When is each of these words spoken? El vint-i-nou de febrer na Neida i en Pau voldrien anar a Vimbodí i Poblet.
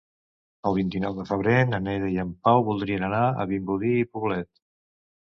El 0.69 0.77
vint-i-nou 0.77 1.13
de 1.19 1.25
febrer 1.33 1.53
na 1.75 1.81
Neida 1.89 2.11
i 2.15 2.19
en 2.25 2.33
Pau 2.49 2.65
voldrien 2.73 3.09
anar 3.13 3.23
a 3.45 3.49
Vimbodí 3.55 3.97
i 4.03 4.11
Poblet. 4.17 4.55